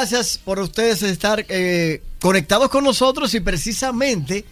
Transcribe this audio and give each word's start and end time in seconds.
Gracias 0.00 0.38
por 0.38 0.60
ustedes 0.60 1.02
estar 1.02 1.44
eh, 1.48 2.04
conectados 2.20 2.68
con 2.68 2.84
nosotros 2.84 3.34
y 3.34 3.40
precisamente, 3.40 4.44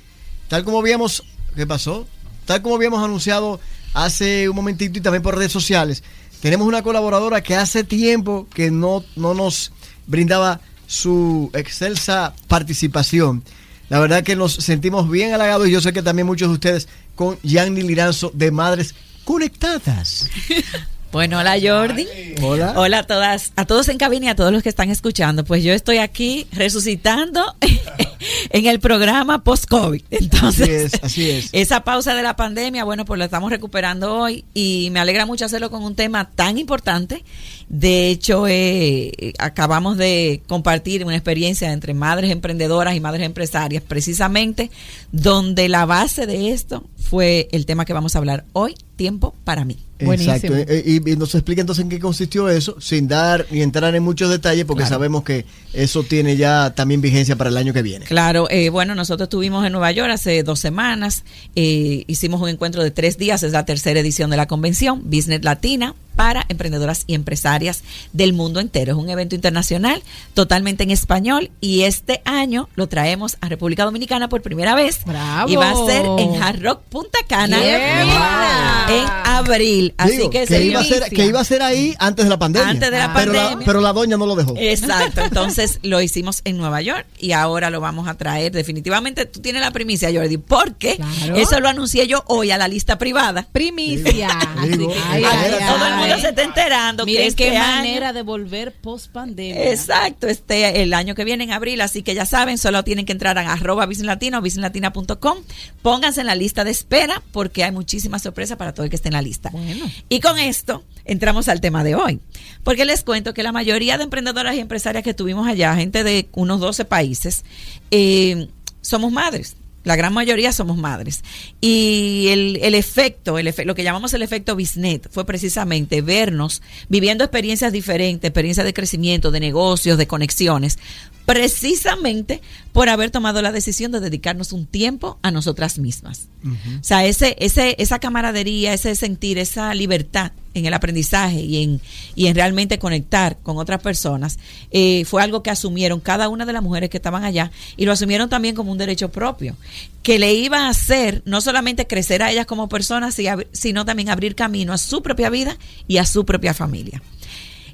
tal 0.49 0.65
como 0.65 0.81
habíamos, 0.81 1.23
¿qué 1.55 1.65
pasó? 1.65 2.05
Tal 2.47 2.63
como 2.63 2.75
habíamos 2.75 3.01
anunciado 3.05 3.61
hace 3.95 4.49
un 4.49 4.57
momentito 4.57 4.99
y 4.99 5.03
también 5.03 5.23
por 5.23 5.37
redes 5.37 5.53
sociales, 5.53 6.03
tenemos 6.41 6.67
una 6.67 6.83
colaboradora 6.83 7.45
que 7.45 7.55
hace 7.55 7.85
tiempo 7.85 8.49
que 8.53 8.73
no, 8.73 9.05
no 9.15 9.35
nos 9.35 9.71
brindaba 10.09 10.61
su 10.89 11.49
excelsa 11.55 12.35
participación. 12.49 13.45
La 13.89 14.01
verdad 14.01 14.25
que 14.25 14.35
nos 14.35 14.53
sentimos 14.53 15.09
bien 15.09 15.33
halagados 15.33 15.69
y 15.69 15.71
yo 15.71 15.81
sé 15.81 15.93
que 15.93 16.03
también 16.03 16.27
muchos 16.27 16.49
de 16.49 16.55
ustedes 16.55 16.89
con 17.15 17.39
Yanni 17.45 17.83
Liranzo 17.83 18.33
de 18.35 18.51
Madres 18.51 18.97
Conectadas. 19.25 20.29
Bueno, 21.17 21.39
hola 21.39 21.57
Jordi. 21.59 22.07
Hola. 22.43 22.75
Hola 22.77 22.99
a 22.99 23.03
todas, 23.05 23.55
a 23.57 23.65
todos 23.65 23.89
en 23.89 23.97
cabina 23.97 24.27
y 24.27 24.29
a 24.29 24.37
todos 24.37 24.53
los 24.53 24.63
que 24.63 24.69
están 24.69 24.91
escuchando. 24.91 25.45
Pues 25.47 25.65
yo 25.65 25.73
estoy 25.73 25.97
aquí 25.97 26.47
resucitando 26.53 27.57
en 28.51 28.67
el 28.67 28.81
programa 28.81 29.43
post-COVID. 29.43 30.03
Entonces, 30.11 30.93
Así 30.93 30.95
es, 30.97 31.05
así 31.05 31.31
es. 31.31 31.49
esa 31.53 31.85
pausa 31.85 32.15
de 32.15 32.23
la 32.23 32.37
pandemia, 32.37 32.85
bueno, 32.85 33.07
pues 33.07 33.17
la 33.17 33.25
estamos 33.25 33.51
recuperando 33.51 34.15
hoy 34.15 34.45
y 34.53 34.91
me 34.93 35.01
alegra 35.01 35.25
mucho 35.25 35.47
hacerlo 35.47 35.71
con 35.71 35.83
un 35.85 35.95
tema 35.95 36.29
tan 36.29 36.59
importante. 36.59 37.25
De 37.71 38.11
hecho, 38.11 38.47
eh, 38.47 39.33
acabamos 39.39 39.97
de 39.97 40.43
compartir 40.47 41.03
una 41.03 41.17
experiencia 41.17 41.73
entre 41.73 41.95
madres 41.95 42.31
emprendedoras 42.31 42.95
y 42.95 43.01
madres 43.01 43.25
empresarias, 43.25 43.83
precisamente 43.83 44.71
donde 45.13 45.71
la 45.71 45.87
base 45.87 46.27
de 46.27 46.51
esto 46.51 46.85
fue 46.99 47.49
el 47.53 47.65
tema 47.65 47.87
que 47.87 47.95
vamos 47.95 48.15
a 48.15 48.19
hablar 48.19 48.45
hoy, 48.53 48.75
tiempo 48.97 49.35
para 49.45 49.65
mí. 49.65 49.86
Exacto. 49.99 50.55
Eh, 50.57 50.83
Y, 50.87 51.11
y 51.11 51.17
nos 51.17 51.35
explica 51.35 51.61
entonces 51.61 51.83
en 51.83 51.89
qué 51.89 51.99
consistió 51.99 52.49
eso, 52.49 52.77
sin 52.81 53.09
dar 53.09 53.47
ni 53.51 53.63
entrar 53.63 53.95
en 53.95 54.03
muchos 54.03 54.31
detalles, 54.31 54.65
porque 54.65 54.83
Claro. 54.83 54.95
sabemos 54.97 55.25
que 55.25 55.47
eso 55.73 56.03
tiene 56.03 56.37
ya 56.37 56.73
también 56.75 57.01
vigencia 57.01 57.37
para 57.37 57.51
el 57.51 57.57
año 57.57 57.73
que 57.73 57.83
viene. 57.83 58.05
Claro, 58.07 58.49
eh, 58.51 58.69
bueno, 58.69 58.95
nosotros 58.95 59.27
estuvimos 59.27 59.65
en 59.67 59.73
Nueva 59.73 59.93
York 59.93 60.11
hace 60.13 60.43
dos 60.43 60.59
semanas, 60.61 61.25
eh, 61.55 62.05
hicimos 62.07 62.41
un 62.41 62.49
encuentro 62.49 62.83
de 62.83 62.91
tres 62.91 63.17
días, 63.19 63.43
es 63.43 63.53
la 63.53 63.65
tercera 63.65 64.01
edición 64.01 64.31
de 64.31 64.37
la 64.37 64.47
convención, 64.47 65.03
Business 65.05 65.43
Latina 65.45 65.95
para 66.17 66.45
emprendedoras 66.49 67.05
y 67.07 67.15
empresarias 67.15 67.83
del 68.13 68.33
mundo 68.33 68.59
entero. 68.61 68.93
Es 68.93 68.99
un 68.99 69.09
evento 69.11 69.35
internacional 69.35 70.03
totalmente 70.35 70.83
en 70.83 70.91
español 70.91 71.51
y 71.61 71.83
este 71.83 72.23
año 72.25 72.69
lo 72.75 72.89
traemos 72.89 73.37
a 73.41 73.49
República 73.49 73.85
Dominicana 73.85 74.29
por 74.29 74.43
primera 74.43 74.75
vez. 74.75 75.01
Bravo. 75.05 75.49
Y 75.51 75.57
va 75.57 75.71
a 75.71 75.87
ser 75.87 76.05
en 76.19 76.43
Hard 76.43 76.63
Rock 76.63 76.81
Punta 76.89 77.19
Cana 77.29 77.59
¡Yeah! 77.59 78.87
en 78.89 79.07
abril. 79.25 79.95
Así 79.99 80.13
Digo, 80.17 80.31
que, 80.31 80.47
que, 80.47 80.63
iba 80.65 80.81
a 80.81 80.85
ser, 80.85 81.05
que 81.11 81.27
iba 81.27 81.41
a 81.41 81.45
ser 81.45 81.63
ahí 81.63 81.95
antes 81.99 82.25
de 82.25 82.31
la 82.31 82.39
pandemia. 82.39 82.69
Antes 82.71 82.91
de 82.91 82.99
la 82.99 83.13
pandemia. 83.13 83.59
pero 83.65 83.81
la 83.81 83.93
doña 83.93 84.17
no 84.17 84.27
lo 84.27 84.35
dejó. 84.35 84.55
Exacto, 84.57 85.21
entonces 85.25 85.79
lo 85.83 86.01
hicimos 86.01 86.41
en 86.45 86.57
Nueva 86.57 86.81
York 86.83 87.07
y 87.19 87.33
ahora 87.33 87.71
lo 87.71 87.81
vamos 87.81 88.09
a 88.09 88.15
traer. 88.15 88.53
Definitivamente 88.53 89.27
tú 89.27 89.41
tienes 89.41 89.61
la 89.63 89.71
primicia, 89.71 90.11
Jordi, 90.13 90.39
porque 90.39 90.97
Claro. 90.97 91.37
eso 91.37 91.61
lo 91.61 91.69
anuncié 91.69 92.07
yo 92.07 92.23
hoy 92.27 92.51
a 92.51 92.59
la 92.59 92.69
lista 92.69 92.97
privada. 92.99 93.47
Primicia. 93.53 94.29
Digo, 94.29 94.61
Así 94.61 94.69
digo, 94.71 94.93
que- 94.93 94.99
ay, 95.11 95.25
ay, 95.25 95.53
todo 95.69 95.87
el 95.87 95.95
mundo 95.97 96.06
ay. 96.15 96.21
se 96.23 96.29
esté 96.29 96.43
enterando 96.43 97.05
que 97.05 97.27
este 97.27 97.51
qué 97.51 97.57
año- 97.57 97.77
manera 97.77 98.13
de 98.13 98.23
volver 98.23 98.73
post 98.73 99.11
pandemia. 99.13 99.71
Exacto, 99.73 100.27
este 100.29 100.83
el 100.83 100.95
año 100.95 101.15
que 101.15 101.25
viene 101.25 101.45
en 101.45 101.53
abril, 101.53 101.81
así 101.81 102.03
que 102.03 102.15
ya 102.15 102.25
saben, 102.27 102.57
solo 102.59 102.85
tienen 102.85 103.05
que 103.07 103.13
entrar 103.13 103.37
a 103.39 103.53
arroba 103.53 103.87
Business 103.87 104.07
Latino 104.07 104.39
o 104.39 104.41
businesslatina.com, 104.41 105.39
pónganse 105.83 106.21
en 106.21 106.27
la 106.27 106.35
lista 106.35 106.65
de 106.65 106.71
espera 106.71 107.23
porque 107.33 107.65
hay 107.65 107.73
muchísimas 107.73 108.23
sorpresas 108.23 108.57
para 108.57 108.73
todo 108.73 108.85
el 108.85 108.91
que 108.91 108.97
esté 108.97 109.09
en 109.09 109.15
la 109.15 109.23
lista. 109.23 109.51
Bueno. 109.51 109.91
Y 110.09 110.21
con 110.21 110.39
esto 110.39 110.85
entramos 111.05 111.49
al 111.49 111.61
tema 111.61 111.85
de 111.85 111.95
hoy, 111.95 112.21
porque 112.65 112.85
les 112.85 113.03
cuento 113.05 113.35
que 113.35 113.43
la 113.43 113.53
mayoría 113.53 113.97
de 113.99 114.05
emprendedoras 114.05 114.55
y 114.57 114.61
empresarias 114.61 115.05
que 115.05 115.15
tuvimos 115.15 115.47
allá, 115.47 115.75
gente 115.77 116.03
de 116.05 116.29
unos 116.33 116.61
12 116.61 116.85
países, 116.85 117.45
eh, 117.91 118.49
somos 118.81 119.13
madres. 119.13 119.57
La 119.87 119.95
gran 119.95 120.13
mayoría 120.13 120.51
somos 120.51 120.77
madres. 120.77 121.23
Y 121.61 122.27
el, 122.31 122.59
el 122.61 122.75
efecto, 122.75 123.39
el 123.39 123.47
efe- 123.47 123.65
lo 123.65 123.77
que 123.77 123.85
llamamos 123.85 124.13
el 124.15 124.23
efecto 124.23 124.57
Bisnet, 124.57 125.09
fue 125.13 125.25
precisamente 125.25 126.03
vernos 126.03 126.61
viviendo 126.89 127.23
experiencias 127.23 127.73
diferentes, 127.73 128.29
experiencias 128.29 128.67
de 128.67 128.75
crecimiento, 128.75 129.31
de 129.31 129.39
negocios, 129.39 129.97
de 129.97 130.09
conexiones, 130.09 130.81
precisamente 131.27 132.41
por 132.73 132.89
haber 132.89 133.11
tomado 133.11 133.43
la 133.43 133.53
decisión 133.53 133.93
de 133.93 134.01
dedicarnos 134.01 134.53
un 134.53 134.67
tiempo 134.67 135.19
a 135.23 135.31
nosotras 135.31 135.79
mismas. 135.79 136.29
O 136.45 136.85
sea, 136.85 137.05
ese, 137.05 137.37
ese, 137.41 137.75
esa 137.79 137.99
camaradería, 137.99 138.73
ese 138.73 138.95
sentir, 138.95 139.37
esa 139.39 139.75
libertad 139.75 140.31
en 140.55 140.65
el 140.67 140.73
aprendizaje 140.75 141.41
y 141.41 141.63
en, 141.63 141.81
y 142.15 142.27
en 142.29 142.35
realmente 142.35 142.79
conectar 142.79 143.39
con 143.43 143.59
otras 143.59 143.83
personas, 143.83 144.39
eh, 144.71 145.05
fue 145.05 145.23
algo 145.23 145.43
que 145.43 145.51
asumieron 145.51 146.01
cada 146.01 146.29
una 146.29 146.47
de 146.47 146.53
las 146.53 146.63
mujeres 146.63 146.89
que 146.89 146.97
estaban 146.99 147.25
allá 147.25 147.51
y 147.77 147.85
lo 147.85 147.93
asumieron 147.93 148.29
también 148.29 148.55
como 148.55 148.71
un 148.73 148.79
derecho 148.79 149.11
propio, 149.11 149.57
que 150.03 150.19
le 150.19 150.33
iba 150.35 150.67
a 150.67 150.69
hacer 150.69 151.23
no 151.27 151.41
solamente 151.41 151.87
crecer 151.87 152.23
a 152.23 152.31
ellas 152.31 152.47
como 152.47 152.69
personas, 152.69 153.15
si- 153.15 153.27
sino 153.53 153.85
también 153.85 154.09
abrir 154.09 154.35
camino 154.35 154.73
a 154.73 154.79
su 154.79 155.03
propia 155.03 155.29
vida 155.31 155.57
y 155.89 155.97
a 155.99 156.07
su 156.07 156.25
propia 156.25 156.55
familia. 156.55 157.03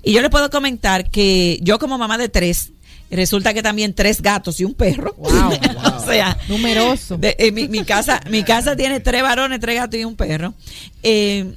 Y 0.02 0.12
yo 0.12 0.22
le 0.22 0.30
puedo 0.30 0.50
comentar 0.50 1.10
que 1.10 1.58
yo 1.62 1.78
como 1.78 1.98
mamá 1.98 2.18
de 2.18 2.28
tres, 2.28 2.72
resulta 3.16 3.54
que 3.54 3.62
también 3.62 3.94
tres 3.94 4.20
gatos 4.22 4.60
y 4.60 4.64
un 4.64 4.74
perro. 4.74 5.14
Wow. 5.16 5.30
o 5.98 6.04
sea, 6.04 6.36
Numeroso. 6.48 7.16
de- 7.18 7.36
eh, 7.38 7.52
mi, 7.52 7.68
mi 7.68 7.84
casa, 7.84 8.20
mi 8.30 8.42
casa 8.42 8.76
tiene 8.76 9.00
tres 9.00 9.22
varones, 9.22 9.60
tres 9.60 9.76
gatos 9.76 9.98
y 10.00 10.04
un 10.04 10.16
perro. 10.16 10.54
Eh, 11.02 11.54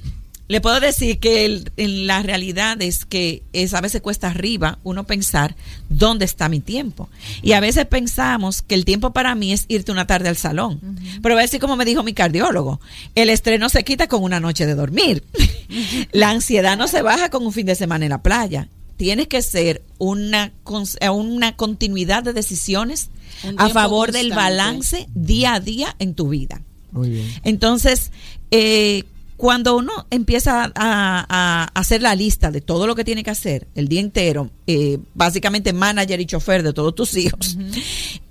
le 0.48 0.60
puedo 0.60 0.78
decir 0.78 1.18
que 1.18 1.44
el- 1.44 1.72
en 1.76 2.06
la 2.06 2.22
realidad 2.22 2.80
es 2.80 3.04
que 3.04 3.42
es, 3.52 3.74
a 3.74 3.80
veces 3.80 4.00
cuesta 4.00 4.28
arriba 4.28 4.78
uno 4.84 5.02
pensar 5.04 5.56
dónde 5.88 6.24
está 6.24 6.48
mi 6.48 6.60
tiempo. 6.60 7.08
Y 7.42 7.52
a 7.52 7.58
veces 7.60 7.84
pensamos 7.86 8.62
que 8.62 8.76
el 8.76 8.84
tiempo 8.84 9.12
para 9.12 9.34
mí 9.34 9.52
es 9.52 9.64
irte 9.66 9.90
una 9.90 10.06
tarde 10.06 10.28
al 10.28 10.36
salón. 10.36 10.80
Pero 11.20 11.36
a 11.36 11.40
decir 11.40 11.58
como 11.60 11.74
me 11.74 11.84
dijo 11.84 12.04
mi 12.04 12.12
cardiólogo, 12.14 12.80
el 13.16 13.28
estrés 13.30 13.58
no 13.58 13.68
se 13.68 13.82
quita 13.82 14.06
con 14.06 14.22
una 14.22 14.38
noche 14.38 14.66
de 14.66 14.76
dormir. 14.76 15.24
la 16.12 16.30
ansiedad 16.30 16.76
no 16.76 16.86
se 16.86 17.02
baja 17.02 17.28
con 17.28 17.44
un 17.44 17.52
fin 17.52 17.66
de 17.66 17.74
semana 17.74 18.04
en 18.04 18.10
la 18.10 18.22
playa. 18.22 18.68
Tienes 18.96 19.28
que 19.28 19.42
ser 19.42 19.82
una, 19.98 20.52
eh, 21.00 21.08
una 21.10 21.56
continuidad 21.56 22.22
de 22.22 22.32
decisiones 22.32 23.10
Un 23.44 23.60
a 23.60 23.68
favor 23.68 24.12
del 24.12 24.30
balance 24.32 25.06
día 25.14 25.54
a 25.54 25.60
día 25.60 25.94
en 25.98 26.14
tu 26.14 26.28
vida. 26.28 26.62
Muy 26.92 27.10
bien. 27.10 27.30
Entonces, 27.44 28.10
eh, 28.50 29.04
cuando 29.36 29.76
uno 29.76 30.06
empieza 30.10 30.72
a, 30.74 31.26
a 31.28 31.64
hacer 31.74 32.00
la 32.00 32.14
lista 32.14 32.50
de 32.50 32.60
todo 32.60 32.86
lo 32.86 32.94
que 32.94 33.04
tiene 33.04 33.22
que 33.22 33.30
hacer 33.30 33.66
el 33.74 33.88
día 33.88 34.00
entero, 34.00 34.50
eh, 34.66 34.98
básicamente 35.14 35.72
manager 35.72 36.20
y 36.20 36.26
chofer 36.26 36.62
de 36.62 36.72
todos 36.72 36.94
tus 36.94 37.16
hijos, 37.16 37.58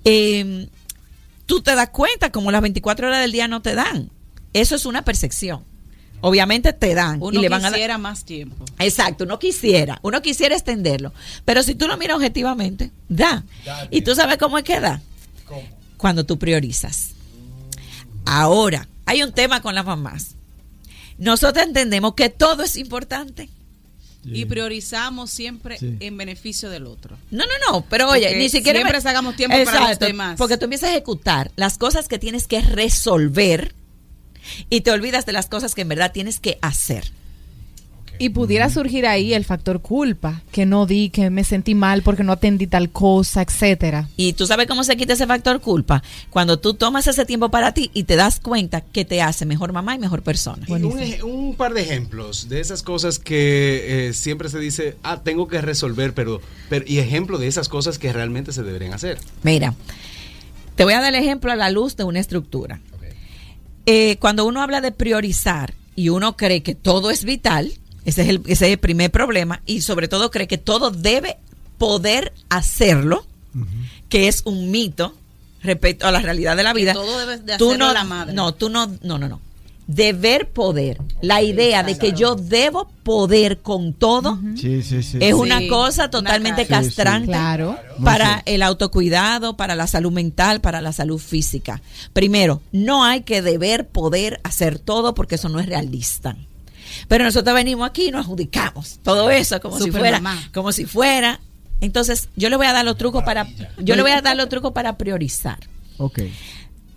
eh, 0.04 0.68
tú 1.46 1.60
te 1.60 1.74
das 1.74 1.90
cuenta 1.90 2.32
como 2.32 2.50
las 2.50 2.60
24 2.60 3.06
horas 3.06 3.20
del 3.20 3.32
día 3.32 3.46
no 3.46 3.62
te 3.62 3.74
dan. 3.74 4.10
Eso 4.52 4.74
es 4.74 4.86
una 4.86 5.04
percepción. 5.04 5.62
Obviamente 6.22 6.72
te 6.72 6.94
dan 6.94 7.18
Uno 7.22 7.38
y 7.38 7.42
le 7.42 7.48
van 7.48 7.60
a 7.60 7.64
dar. 7.64 7.72
quisiera 7.74 7.98
más 7.98 8.24
tiempo. 8.24 8.64
Exacto, 8.78 9.24
uno 9.24 9.38
quisiera, 9.38 9.98
uno 10.02 10.22
quisiera 10.22 10.54
extenderlo, 10.54 11.12
pero 11.44 11.62
si 11.62 11.74
tú 11.74 11.86
lo 11.86 11.96
miras 11.96 12.16
objetivamente, 12.16 12.90
da. 13.08 13.44
Y 13.90 14.02
tú 14.02 14.14
sabes 14.14 14.38
cómo 14.38 14.58
es 14.58 14.64
que 14.64 14.80
da. 14.80 15.00
Cuando 15.96 16.24
tú 16.24 16.38
priorizas. 16.38 17.10
Ahora, 18.24 18.88
hay 19.04 19.22
un 19.22 19.32
tema 19.32 19.62
con 19.62 19.74
las 19.74 19.84
mamás. 19.86 20.34
Nosotros 21.18 21.64
entendemos 21.64 22.14
que 22.14 22.28
todo 22.28 22.62
es 22.64 22.76
importante. 22.76 23.48
Y 24.24 24.44
priorizamos 24.46 25.30
siempre 25.30 25.78
Sí. 25.78 25.96
en 26.00 26.16
beneficio 26.16 26.68
del 26.68 26.86
otro. 26.86 27.16
No, 27.30 27.44
no, 27.44 27.52
no, 27.72 27.82
pero 27.88 28.10
oye, 28.10 28.22
Porque 28.26 28.38
ni 28.38 28.48
siquiera 28.48 28.80
siempre 28.80 29.00
sacamos 29.00 29.36
tiempo 29.36 29.56
para 29.64 29.90
los 29.90 29.98
demás. 30.00 30.34
Porque 30.36 30.56
tú 30.56 30.64
empiezas 30.64 30.88
a 30.88 30.92
ejecutar 30.92 31.52
las 31.54 31.78
cosas 31.78 32.08
que 32.08 32.18
tienes 32.18 32.48
que 32.48 32.60
resolver 32.60 33.72
y 34.70 34.80
te 34.82 34.90
olvidas 34.90 35.26
de 35.26 35.32
las 35.32 35.46
cosas 35.46 35.74
que 35.74 35.82
en 35.82 35.88
verdad 35.88 36.12
tienes 36.12 36.40
que 36.40 36.58
hacer. 36.62 37.10
Y 38.18 38.30
pudiera 38.30 38.70
surgir 38.70 39.04
ahí 39.06 39.34
el 39.34 39.44
factor 39.44 39.82
culpa, 39.82 40.40
que 40.50 40.64
no 40.64 40.86
di, 40.86 41.10
que 41.10 41.28
me 41.28 41.44
sentí 41.44 41.74
mal 41.74 42.00
porque 42.00 42.24
no 42.24 42.32
atendí 42.32 42.66
tal 42.66 42.88
cosa, 42.88 43.42
etcétera. 43.42 44.08
Y 44.16 44.32
tú 44.32 44.46
sabes 44.46 44.66
cómo 44.66 44.84
se 44.84 44.96
quita 44.96 45.12
ese 45.12 45.26
factor 45.26 45.60
culpa 45.60 46.02
cuando 46.30 46.58
tú 46.58 46.72
tomas 46.72 47.06
ese 47.08 47.26
tiempo 47.26 47.50
para 47.50 47.74
ti 47.74 47.90
y 47.92 48.04
te 48.04 48.16
das 48.16 48.40
cuenta 48.40 48.80
que 48.80 49.04
te 49.04 49.20
hace 49.20 49.44
mejor 49.44 49.74
mamá 49.74 49.94
y 49.94 49.98
mejor 49.98 50.22
persona. 50.22 50.64
Y 50.66 50.72
un, 50.72 50.98
ej- 50.98 51.22
un 51.24 51.56
par 51.56 51.74
de 51.74 51.82
ejemplos 51.82 52.48
de 52.48 52.60
esas 52.60 52.82
cosas 52.82 53.18
que 53.18 54.08
eh, 54.08 54.12
siempre 54.14 54.48
se 54.48 54.60
dice, 54.60 54.96
ah, 55.02 55.20
tengo 55.22 55.46
que 55.46 55.60
resolver, 55.60 56.14
pero, 56.14 56.40
pero 56.70 56.86
y 56.88 57.00
ejemplo 57.00 57.36
de 57.36 57.48
esas 57.48 57.68
cosas 57.68 57.98
que 57.98 58.14
realmente 58.14 58.50
se 58.52 58.62
deberían 58.62 58.94
hacer. 58.94 59.18
Mira, 59.42 59.74
te 60.74 60.84
voy 60.84 60.94
a 60.94 61.02
dar 61.02 61.14
el 61.14 61.20
ejemplo 61.22 61.52
a 61.52 61.56
la 61.56 61.68
luz 61.68 61.96
de 61.96 62.04
una 62.04 62.20
estructura. 62.20 62.80
Eh, 63.86 64.16
cuando 64.18 64.44
uno 64.44 64.62
habla 64.62 64.80
de 64.80 64.92
priorizar 64.92 65.74
y 65.94 66.08
uno 66.08 66.36
cree 66.36 66.62
que 66.62 66.74
todo 66.74 67.10
es 67.10 67.24
vital, 67.24 67.72
ese 68.04 68.22
es, 68.22 68.28
el, 68.28 68.42
ese 68.46 68.66
es 68.66 68.72
el 68.72 68.78
primer 68.78 69.10
problema, 69.10 69.62
y 69.64 69.80
sobre 69.80 70.08
todo 70.08 70.30
cree 70.30 70.48
que 70.48 70.58
todo 70.58 70.90
debe 70.90 71.38
poder 71.78 72.32
hacerlo, 72.48 73.26
que 74.08 74.28
es 74.28 74.42
un 74.44 74.70
mito 74.70 75.14
respecto 75.62 76.06
a 76.06 76.12
la 76.12 76.20
realidad 76.20 76.56
de 76.56 76.62
la 76.62 76.72
vida. 76.72 76.92
todo 76.92 77.18
debe 77.18 77.38
de 77.38 77.56
Tú 77.56 77.68
hacerlo 77.68 77.86
no, 77.86 77.92
la 77.94 78.04
madre. 78.04 78.34
No, 78.34 78.54
tú 78.54 78.68
no, 78.68 78.86
no, 79.02 79.18
no, 79.18 79.28
no. 79.28 79.40
deber 79.86 80.48
poder, 80.48 80.98
la 81.22 81.40
idea 81.42 81.82
de 81.82 81.96
que 81.96 82.12
yo 82.12 82.34
debo 82.34 82.88
poder 83.02 83.58
con 83.58 83.92
todo, 83.94 84.38
Sí, 84.54 84.82
sí, 84.82 85.02
sí. 85.02 85.18
es 85.20 85.28
Sí, 85.28 85.32
una 85.32 85.66
cosa 85.68 86.02
una 86.04 86.10
totalmente 86.10 86.66
cara. 86.66 86.82
Sí, 86.82 86.90
sí. 86.90 86.96
castrante 86.96 87.26
Claro. 87.28 87.78
para 88.04 88.42
el 88.46 88.62
autocuidado, 88.62 89.56
para 89.56 89.74
la 89.74 89.86
salud 89.86 90.12
mental, 90.12 90.60
para 90.60 90.80
la 90.80 90.92
salud 90.92 91.18
física. 91.18 91.80
Primero, 92.12 92.60
no 92.72 93.04
hay 93.04 93.22
que 93.22 93.40
deber 93.42 93.88
poder 93.88 94.40
hacer 94.44 94.78
todo 94.78 95.14
porque 95.14 95.36
eso 95.36 95.48
no 95.48 95.58
es 95.58 95.66
realista. 95.66 96.36
Pero 97.08 97.24
nosotros 97.24 97.54
venimos 97.54 97.88
aquí 97.88 98.08
y 98.08 98.10
nos 98.10 98.26
adjudicamos 98.26 99.00
todo 99.02 99.30
eso 99.30 99.60
como 99.60 99.78
si 99.80 99.90
fuera, 99.90 100.20
mamá. 100.20 100.48
como 100.52 100.70
si 100.72 100.84
fuera. 100.86 101.40
Entonces, 101.80 102.28
yo 102.36 102.48
le 102.50 102.56
voy 102.56 102.66
a 102.66 102.72
dar 102.72 102.84
los 102.84 102.96
trucos 102.96 103.22
para 103.24 103.46
yo 103.78 103.96
le 103.96 104.02
voy 104.02 104.10
a 104.12 104.22
dar 104.22 104.36
los 104.36 104.48
trucos 104.48 104.72
para 104.72 104.96
priorizar. 104.96 105.58
Ok. 105.98 106.20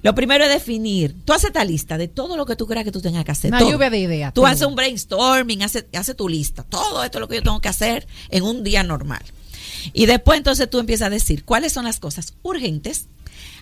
Lo 0.02 0.16
primero 0.16 0.46
es 0.46 0.50
definir. 0.50 1.16
Tú 1.26 1.34
haces 1.34 1.48
esta 1.48 1.64
lista 1.66 1.98
de 1.98 2.08
todo 2.08 2.38
lo 2.38 2.46
que 2.46 2.56
tú 2.56 2.66
creas 2.68 2.86
que 2.86 2.92
tú 2.92 3.02
tengas 3.02 3.26
que 3.26 3.32
hacer. 3.32 3.50
Una 3.52 3.60
todo. 3.60 3.72
lluvia 3.72 3.90
de 3.90 4.00
ideas, 4.00 4.34
Tú 4.34 4.42
todo. 4.42 4.48
haces 4.52 4.66
un 4.66 4.76
brainstorming, 4.76 5.62
haces 5.64 5.86
hace 5.94 6.14
tu 6.14 6.30
lista. 6.30 6.64
Todo 6.64 7.04
esto 7.04 7.18
es 7.18 7.22
lo 7.22 7.28
que 7.28 7.36
yo 7.36 7.44
tengo 7.44 7.60
que 7.60 7.68
hacer 7.70 8.08
en 8.30 8.44
un 8.44 8.64
día 8.64 8.84
normal. 8.84 9.22
Y 9.94 10.06
después 10.06 10.38
entonces 10.38 10.70
tú 10.70 10.80
empiezas 10.80 11.08
a 11.08 11.10
decir 11.10 11.44
cuáles 11.44 11.74
son 11.74 11.86
las 11.86 12.00
cosas 12.00 12.34
urgentes. 12.44 13.08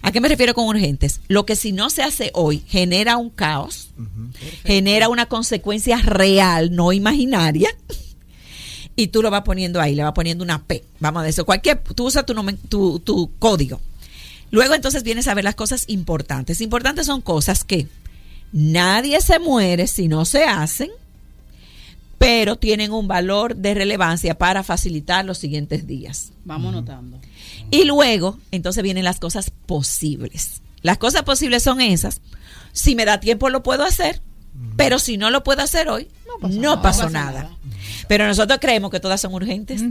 ¿A 0.03 0.11
qué 0.11 0.21
me 0.21 0.27
refiero 0.29 0.53
con 0.53 0.65
urgentes? 0.67 1.21
Lo 1.27 1.45
que 1.45 1.55
si 1.55 1.71
no 1.71 1.89
se 1.89 2.03
hace 2.03 2.29
hoy 2.35 2.63
genera 2.67 3.17
un 3.17 3.29
caos, 3.31 3.89
genera 4.63 5.09
una 5.09 5.25
consecuencia 5.25 5.97
real, 5.97 6.75
no 6.75 6.93
imaginaria. 6.93 7.69
Y 8.95 9.07
tú 9.07 9.21
lo 9.21 9.29
vas 9.29 9.43
poniendo 9.43 9.79
ahí, 9.79 9.93
le 9.95 10.03
vas 10.03 10.13
poniendo 10.13 10.43
una 10.43 10.63
P. 10.63 10.83
Vamos 10.99 11.21
a 11.21 11.25
decir, 11.25 11.43
cualquier, 11.45 11.79
tú 11.95 12.05
usas 12.07 12.25
tu, 12.25 12.33
nomen- 12.33 12.57
tu, 12.69 12.99
tu 12.99 13.31
código. 13.37 13.79
Luego 14.51 14.73
entonces 14.73 15.03
vienes 15.03 15.27
a 15.27 15.33
ver 15.33 15.43
las 15.43 15.55
cosas 15.55 15.85
importantes. 15.87 16.61
Importantes 16.61 17.07
son 17.07 17.21
cosas 17.21 17.63
que 17.63 17.87
nadie 18.51 19.19
se 19.21 19.39
muere 19.39 19.87
si 19.87 20.07
no 20.07 20.25
se 20.25 20.43
hacen, 20.43 20.89
pero 22.17 22.55
tienen 22.55 22.91
un 22.91 23.07
valor 23.07 23.55
de 23.55 23.73
relevancia 23.73 24.37
para 24.37 24.63
facilitar 24.63 25.25
los 25.25 25.37
siguientes 25.37 25.85
días. 25.85 26.31
Vamos 26.45 26.73
notando. 26.73 27.19
Y 27.69 27.83
luego, 27.85 28.39
entonces 28.51 28.83
vienen 28.83 29.03
las 29.03 29.19
cosas 29.19 29.51
posibles. 29.65 30.61
Las 30.81 30.97
cosas 30.97 31.23
posibles 31.23 31.63
son 31.63 31.81
esas. 31.81 32.21
Si 32.71 32.95
me 32.95 33.05
da 33.05 33.19
tiempo 33.19 33.49
lo 33.49 33.63
puedo 33.63 33.83
hacer, 33.83 34.21
pero 34.75 34.99
si 34.99 35.17
no 35.17 35.29
lo 35.29 35.43
puedo 35.43 35.61
hacer 35.61 35.89
hoy, 35.89 36.07
no, 36.41 36.81
pasó 36.81 37.09
nada. 37.09 37.49
Pero 38.07 38.25
nosotros 38.27 38.59
creemos 38.61 38.91
que 38.91 38.99
todas 38.99 39.19
son 39.19 39.33
urgentes. 39.33 39.81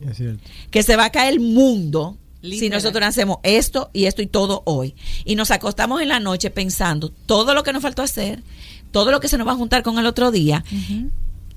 Es 0.00 0.16
cierto. 0.16 0.42
que 0.70 0.82
se 0.82 0.96
va 0.96 1.06
a 1.06 1.10
caer 1.10 1.34
el 1.34 1.40
mundo 1.40 2.16
si 2.42 2.68
nosotros 2.68 3.06
hacemos 3.06 3.38
esto 3.42 3.90
y 3.92 4.06
esto 4.06 4.22
y 4.22 4.26
todo 4.26 4.62
hoy. 4.66 4.94
Y 5.24 5.36
nos 5.36 5.50
acostamos 5.50 6.02
en 6.02 6.08
la 6.08 6.20
noche 6.20 6.50
pensando 6.50 7.10
todo 7.10 7.54
lo 7.54 7.62
que 7.62 7.72
nos 7.72 7.82
faltó 7.82 8.02
hacer, 8.02 8.42
todo 8.90 9.10
lo 9.10 9.20
que 9.20 9.28
se 9.28 9.38
nos 9.38 9.46
va 9.46 9.52
a 9.52 9.56
juntar 9.56 9.82
con 9.82 9.98
el 9.98 10.06
otro 10.06 10.30
día. 10.30 10.64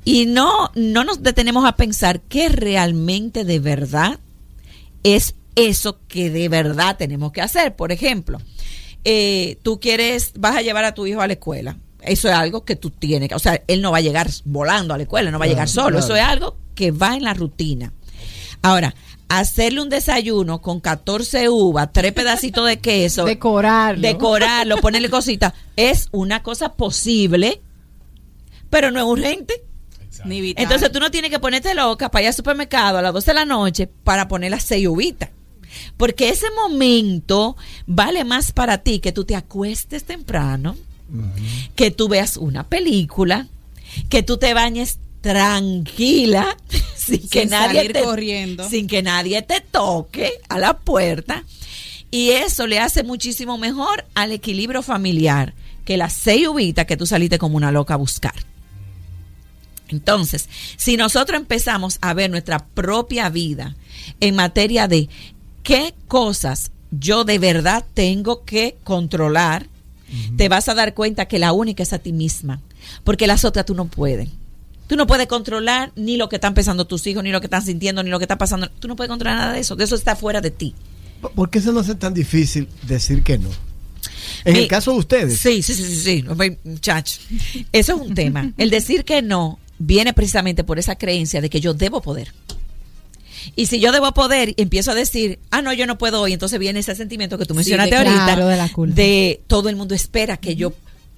Y 0.03 0.27
no, 0.27 0.71
no 0.75 1.03
nos 1.03 1.23
detenemos 1.23 1.65
a 1.65 1.75
pensar 1.75 2.21
que 2.21 2.49
realmente 2.49 3.43
de 3.43 3.59
verdad 3.59 4.19
es 5.03 5.35
eso 5.55 5.99
que 6.07 6.29
de 6.29 6.47
verdad 6.49 6.97
tenemos 6.97 7.31
que 7.31 7.41
hacer. 7.41 7.75
Por 7.75 7.91
ejemplo, 7.91 8.39
eh, 9.03 9.57
tú 9.63 9.79
quieres, 9.79 10.33
vas 10.37 10.55
a 10.55 10.61
llevar 10.61 10.85
a 10.85 10.93
tu 10.93 11.07
hijo 11.07 11.21
a 11.21 11.27
la 11.27 11.33
escuela. 11.33 11.77
Eso 12.01 12.27
es 12.27 12.35
algo 12.35 12.65
que 12.65 12.75
tú 12.75 12.91
tienes 12.91 13.29
que, 13.29 13.35
o 13.35 13.39
sea, 13.39 13.63
él 13.67 13.81
no 13.81 13.91
va 13.91 13.97
a 13.97 14.01
llegar 14.01 14.29
volando 14.43 14.93
a 14.93 14.97
la 14.97 15.03
escuela, 15.03 15.31
no 15.31 15.39
va 15.39 15.45
a 15.45 15.47
llegar 15.47 15.67
solo. 15.67 15.97
claro. 15.97 16.05
Eso 16.05 16.15
es 16.15 16.21
algo 16.21 16.57
que 16.75 16.91
va 16.91 17.15
en 17.15 17.23
la 17.23 17.33
rutina. 17.33 17.93
Ahora, 18.61 18.93
hacerle 19.27 19.81
un 19.81 19.89
desayuno 19.89 20.61
con 20.61 20.79
14 20.79 21.49
uvas, 21.49 21.89
tres 21.91 22.13
pedacitos 22.13 22.67
de 22.67 22.79
queso, 22.79 23.25
Decorarlo. 23.25 24.01
decorarlo, 24.01 24.77
ponerle 24.77 25.09
cositas, 25.09 25.53
es 25.75 26.07
una 26.11 26.43
cosa 26.43 26.73
posible, 26.73 27.61
pero 28.69 28.91
no 28.91 28.99
es 28.99 29.05
urgente. 29.05 29.61
Ni 30.23 30.39
vital. 30.41 30.63
Entonces 30.63 30.91
tú 30.91 30.99
no 30.99 31.11
tienes 31.11 31.29
que 31.29 31.39
ponerte 31.39 31.75
loca 31.75 32.09
para 32.09 32.23
ir 32.23 32.27
al 32.29 32.33
supermercado 32.33 32.97
a 32.97 33.01
las 33.01 33.13
12 33.13 33.31
de 33.31 33.33
la 33.35 33.45
noche 33.45 33.89
para 34.03 34.27
poner 34.27 34.49
las 34.51 34.63
seis 34.63 34.87
uvitas. 34.87 35.29
Porque 35.97 36.29
ese 36.29 36.47
momento 36.51 37.57
vale 37.85 38.23
más 38.23 38.53
para 38.53 38.77
ti 38.77 38.99
que 38.99 39.11
tú 39.11 39.25
te 39.25 39.35
acuestes 39.35 40.05
temprano, 40.05 40.77
que 41.75 41.91
tú 41.91 42.07
veas 42.07 42.37
una 42.37 42.63
película, 42.65 43.47
que 44.07 44.23
tú 44.23 44.37
te 44.37 44.53
bañes 44.53 44.99
tranquila, 45.25 46.55
sin, 46.95 47.27
que 47.27 47.47
nadie 47.47 47.79
salir 47.79 47.93
te, 47.93 48.03
corriendo. 48.03 48.69
sin 48.69 48.85
que 48.85 49.01
nadie 49.01 49.41
te 49.41 49.59
toque 49.59 50.33
a 50.49 50.59
la 50.59 50.77
puerta. 50.77 51.43
Y 52.11 52.29
eso 52.29 52.67
le 52.67 52.77
hace 52.79 53.01
muchísimo 53.01 53.57
mejor 53.57 54.05
al 54.13 54.31
equilibrio 54.31 54.83
familiar 54.83 55.55
que 55.83 55.97
las 55.97 56.13
seis 56.13 56.47
uvitas 56.47 56.85
que 56.85 56.95
tú 56.95 57.07
saliste 57.07 57.39
como 57.39 57.57
una 57.57 57.71
loca 57.71 57.95
a 57.95 57.97
buscar. 57.97 58.35
Entonces, 59.87 60.47
si 60.77 60.95
nosotros 60.95 61.39
empezamos 61.39 61.97
a 62.01 62.13
ver 62.13 62.29
nuestra 62.29 62.59
propia 62.59 63.29
vida 63.29 63.75
en 64.19 64.35
materia 64.35 64.87
de 64.87 65.09
qué 65.63 65.95
cosas 66.07 66.71
yo 66.91 67.23
de 67.23 67.39
verdad 67.39 67.83
tengo 67.95 68.45
que 68.45 68.77
controlar, 68.83 69.65
te 70.37 70.49
vas 70.49 70.69
a 70.69 70.75
dar 70.75 70.93
cuenta 70.93 71.27
que 71.27 71.39
la 71.39 71.51
única 71.51 71.81
es 71.81 71.93
a 71.93 71.99
ti 71.99 72.13
misma, 72.13 72.61
porque 73.03 73.25
las 73.25 73.43
otras 73.43 73.65
tú 73.65 73.73
no 73.73 73.85
puedes. 73.85 74.29
Tú 74.87 74.95
no 74.95 75.07
puedes 75.07 75.27
controlar 75.27 75.91
ni 75.95 76.17
lo 76.17 76.29
que 76.29 76.35
están 76.35 76.53
pensando 76.53 76.85
tus 76.85 77.05
hijos, 77.07 77.23
ni 77.23 77.31
lo 77.31 77.39
que 77.41 77.47
están 77.47 77.63
sintiendo, 77.65 78.03
ni 78.03 78.09
lo 78.09 78.19
que 78.19 78.25
está 78.25 78.37
pasando. 78.37 78.69
Tú 78.79 78.87
no 78.87 78.95
puedes 78.95 79.09
controlar 79.09 79.37
nada 79.39 79.53
de 79.53 79.59
eso, 79.61 79.75
que 79.75 79.83
eso 79.83 79.95
está 79.95 80.15
fuera 80.15 80.41
de 80.41 80.51
ti. 80.51 80.75
¿Por 81.33 81.49
qué 81.49 81.59
se 81.61 81.71
nos 81.71 81.83
hace 81.89 81.95
tan 81.95 82.13
difícil 82.13 82.67
decir 82.83 83.23
que 83.23 83.37
no? 83.39 83.49
En 84.43 84.53
Mi- 84.53 84.59
el 84.59 84.67
caso 84.67 84.91
de 84.91 84.97
ustedes. 84.99 85.39
Sí, 85.39 85.63
sí, 85.63 85.73
sí, 85.73 85.83
sí, 85.83 85.95
sí, 85.95 86.21
no, 86.21 86.35
ve, 86.35 86.59
muchacho. 86.63 87.19
Eso 87.71 87.95
es 87.95 88.01
un 88.01 88.13
tema. 88.13 88.53
El 88.57 88.69
decir 88.69 89.03
que 89.05 89.21
no 89.23 89.57
viene 89.79 90.13
precisamente 90.13 90.63
por 90.63 90.77
esa 90.77 90.95
creencia 90.97 91.41
de 91.41 91.49
que 91.49 91.59
yo 91.61 91.73
debo 91.73 92.01
poder. 92.01 92.31
Y 93.55 93.65
si 93.67 93.79
yo 93.79 93.91
debo 93.91 94.11
poder, 94.13 94.53
empiezo 94.57 94.91
a 94.91 94.95
decir, 94.95 95.39
ah, 95.51 95.61
no, 95.61 95.71
yo 95.73 95.85
no 95.87 95.97
puedo 95.97 96.21
hoy, 96.21 96.33
entonces 96.33 96.59
viene 96.59 96.79
ese 96.79 96.95
sentimiento 96.95 97.37
que 97.37 97.45
tú 97.45 97.53
Sí, 97.53 97.57
mencionaste 97.57 97.91
de- 97.91 97.97
ahorita, 97.97 98.25
claro, 98.25 98.47
de 98.47 98.57
la 98.57 98.69
culpa. 98.69 98.95
de 98.95 99.41
todo 99.47 99.69
el 99.69 99.75
mundo 99.75 99.93
espera 99.95 100.37
que 100.37 100.55
yo 100.55 100.73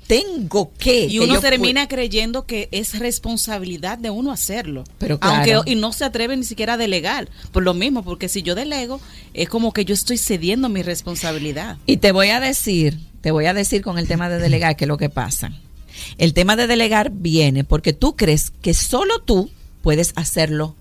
tengo 0.07 0.71
que. 0.79 1.05
Y 1.05 1.19
que 1.19 1.25
uno 1.25 1.39
termina 1.41 1.87
creyendo 1.87 2.45
que 2.45 2.69
es 2.71 2.97
responsabilidad 2.97 3.97
de 3.97 4.09
uno 4.09 4.31
hacerlo. 4.31 4.83
Pero 4.97 5.19
claro. 5.19 5.59
Aunque 5.59 5.71
y 5.71 5.75
no 5.75 5.91
se 5.93 6.05
atreve 6.05 6.35
ni 6.37 6.43
siquiera 6.43 6.73
a 6.73 6.77
delegar. 6.77 7.29
Por 7.51 7.63
lo 7.63 7.73
mismo, 7.73 8.03
porque 8.03 8.29
si 8.29 8.41
yo 8.41 8.55
delego, 8.55 8.99
es 9.33 9.49
como 9.49 9.73
que 9.73 9.85
yo 9.85 9.93
estoy 9.93 10.17
cediendo 10.17 10.69
mi 10.69 10.81
responsabilidad. 10.81 11.77
Y 11.85 11.97
te 11.97 12.11
voy 12.11 12.29
a 12.29 12.39
decir, 12.39 12.97
te 13.21 13.31
voy 13.31 13.45
a 13.45 13.53
decir 13.53 13.81
con 13.81 13.97
el 13.97 14.07
tema 14.07 14.29
de 14.29 14.39
delegar 14.39 14.75
qué 14.77 14.85
es 14.85 14.89
lo 14.89 14.97
que 14.97 15.09
pasa. 15.09 15.51
El 16.17 16.33
tema 16.33 16.55
de 16.55 16.67
delegar 16.67 17.11
viene 17.11 17.63
porque 17.63 17.91
tú 17.93 18.15
crees 18.15 18.51
que 18.61 18.73
solo 18.73 19.19
tú 19.19 19.49
puedes 19.81 20.13
hacerlo 20.15 20.75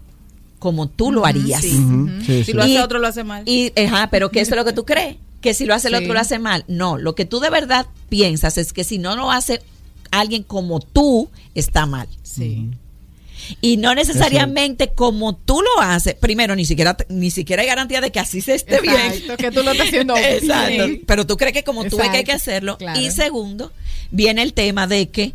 como 0.58 0.88
tú 0.88 1.12
lo 1.12 1.26
harías. 1.26 1.62
sí. 1.62 1.76
Ujú, 1.76 2.08
sí, 2.24 2.44
Si 2.44 2.52
lo 2.52 2.62
hace 2.62 2.72
Y- 2.72 2.78
otro, 2.78 2.98
lo 2.98 3.06
hace 3.08 3.24
mal. 3.24 3.42
Y, 3.46 3.72
ajá, 3.78 4.08
pero 4.10 4.30
que 4.30 4.40
eso 4.40 4.52
es 4.52 4.56
lo 4.56 4.64
que 4.64 4.72
tú 4.72 4.84
crees, 4.84 5.16
que 5.46 5.54
si 5.54 5.64
lo 5.64 5.74
hace 5.74 5.88
el 5.88 5.94
Sí. 5.96 6.02
otro 6.02 6.14
lo 6.14 6.20
hace 6.20 6.38
mal. 6.40 6.64
No, 6.66 6.98
lo 6.98 7.14
que 7.14 7.24
tú 7.24 7.38
de 7.38 7.50
verdad 7.50 7.86
piensas 8.08 8.58
es 8.58 8.72
que 8.72 8.82
si 8.82 8.98
no 8.98 9.14
lo 9.14 9.30
hace 9.30 9.62
alguien 10.10 10.42
como 10.42 10.80
tú, 10.80 11.30
está 11.54 11.86
mal. 11.86 12.08
sí. 12.22 12.70
Y 13.60 13.76
no 13.76 13.94
necesariamente 13.94 14.88
como 14.88 15.36
tú 15.36 15.60
lo 15.62 15.80
haces. 15.80 16.14
Primero, 16.14 16.56
ni 16.56 16.64
siquiera, 16.64 16.96
ni 17.08 17.30
siquiera 17.30 17.62
hay 17.62 17.68
garantía 17.68 18.00
de 18.00 18.10
que 18.10 18.18
así 18.18 18.40
se 18.40 18.54
esté 18.56 18.80
bien. 18.80 18.96
Exacto, 18.96 19.36
que 19.36 19.50
tú 19.52 19.62
lo 19.62 19.70
estás 19.70 19.86
haciendo 19.86 20.16
Exacto. 20.16 20.68
bien. 20.68 21.02
Pero 21.06 21.26
tú 21.28 21.36
crees 21.36 21.52
que 21.52 21.62
como 21.62 21.84
tú 21.84 21.96
ves 21.96 22.08
que 22.10 22.16
hay 22.16 22.24
que 22.24 22.32
Exacto, 22.32 22.50
hacerlo. 22.50 22.78
claro. 22.78 22.98
Y 23.00 23.10
segundo, 23.12 23.72
viene 24.10 24.42
el 24.42 24.52
tema 24.52 24.88
de 24.88 25.10
que 25.10 25.32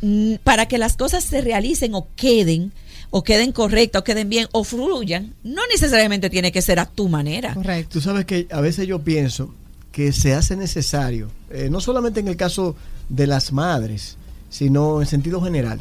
mm, 0.00 0.36
para 0.42 0.68
que 0.68 0.78
las 0.78 0.96
cosas 0.96 1.22
se 1.22 1.42
realicen 1.42 1.94
o 1.94 2.08
queden, 2.16 2.72
o 3.10 3.22
queden 3.24 3.52
correctas, 3.52 4.00
o 4.00 4.04
queden 4.04 4.28
bien, 4.28 4.46
o 4.52 4.62
fluyan, 4.64 5.34
no 5.42 5.62
necesariamente 5.72 6.30
tiene 6.30 6.52
que 6.52 6.62
ser 6.62 6.78
a 6.78 6.86
tu 6.86 7.08
manera. 7.08 7.54
Correcto. 7.54 7.94
Tú 7.94 8.00
sabes 8.00 8.24
que 8.24 8.46
a 8.50 8.60
veces 8.60 8.86
yo 8.86 9.00
pienso 9.00 9.52
que 9.92 10.12
se 10.12 10.34
hace 10.34 10.56
necesario, 10.56 11.28
eh, 11.50 11.68
no 11.70 11.80
solamente 11.80 12.20
en 12.20 12.28
el 12.28 12.36
caso 12.36 12.76
de 13.08 13.26
las 13.26 13.52
madres, 13.52 14.16
sino 14.48 15.00
en 15.00 15.06
sentido 15.08 15.40
general. 15.42 15.80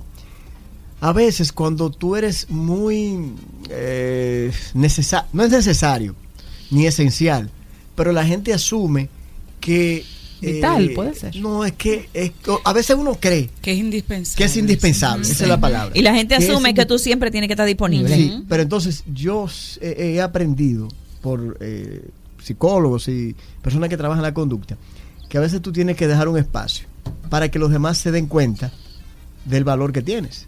A 1.02 1.14
veces 1.14 1.52
cuando 1.54 1.92
tú 1.92 2.16
eres 2.16 2.50
muy 2.50 3.34
eh, 3.70 4.52
necesa- 4.74 5.28
no 5.32 5.44
es 5.44 5.52
necesario 5.52 6.16
ni 6.72 6.88
esencial, 6.88 7.50
pero 7.96 8.12
la 8.12 8.26
gente 8.26 8.54
asume 8.54 9.08
que 9.62 10.04
eh, 10.42 10.54
Vital, 10.54 10.92
puede 10.96 11.14
ser. 11.16 11.36
No 11.38 11.66
es 11.66 11.74
que 11.74 12.10
es- 12.14 12.32
a 12.64 12.74
veces 12.74 12.96
uno 12.98 13.16
cree 13.20 13.50
Que 13.62 13.72
es 13.74 13.78
indispensable. 13.80 14.38
que 14.38 14.44
es 14.46 14.58
indispensable, 14.58 15.24
esa 15.30 15.44
es 15.44 15.50
la 15.50 15.60
palabra. 15.60 15.98
Y 15.98 16.02
la 16.02 16.14
gente 16.14 16.38
Que 16.38 16.44
es 16.44 16.50
asume 16.50 16.74
que 16.74 16.86
tú 16.86 16.98
siempre 17.00 17.32
tienes 17.32 17.48
que 17.48 17.54
estar 17.54 17.68
disponible. 17.68 18.16
Sí, 18.16 18.44
pero 18.48 18.64
entonces 18.64 19.04
yo 19.14 19.48
eh, 19.82 20.14
he 20.16 20.22
aprendido 20.22 20.88
por 21.22 21.58
eh, 21.60 22.06
psicólogos 22.44 23.08
y 23.08 23.36
personas 23.62 23.90
que 23.90 23.98
trabajan 23.98 24.22
la 24.24 24.34
conducta 24.34 24.78
que 25.28 25.38
a 25.38 25.42
veces 25.42 25.62
tú 25.62 25.72
tienes 25.72 25.96
que 25.96 26.08
dejar 26.08 26.28
un 26.28 26.38
espacio 26.38 26.88
para 27.30 27.50
que 27.52 27.60
los 27.60 27.70
demás 27.72 27.98
se 27.98 28.12
den 28.12 28.26
cuenta 28.28 28.72
del 29.46 29.64
valor 29.64 29.92
que 29.92 30.02
tienes. 30.02 30.48